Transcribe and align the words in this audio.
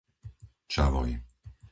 Čavoj 0.71 1.11